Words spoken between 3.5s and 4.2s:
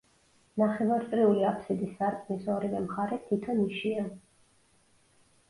ნიშია.